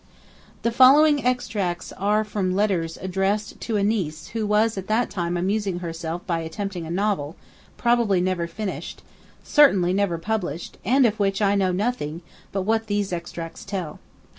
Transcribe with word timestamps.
The 0.63 0.71
following 0.71 1.23
extracts 1.23 1.91
are 1.91 2.23
from 2.23 2.55
letters 2.55 2.97
addressed 3.03 3.61
to 3.61 3.77
a 3.77 3.83
niece 3.83 4.29
who 4.29 4.47
was 4.47 4.75
at 4.75 4.87
that 4.87 5.11
time 5.11 5.37
amusing 5.37 5.77
herself 5.77 6.25
by 6.25 6.39
attempting 6.39 6.87
a 6.87 6.89
novel, 6.89 7.35
probably 7.77 8.19
never 8.19 8.47
finished, 8.47 9.03
certainly 9.43 9.93
never 9.93 10.17
published, 10.17 10.79
and 10.83 11.05
of 11.05 11.19
which 11.19 11.39
I 11.39 11.53
know 11.53 11.71
nothing 11.71 12.23
but 12.51 12.63
what 12.63 12.87
these 12.87 13.13
extracts 13.13 13.63
tell. 13.63 13.99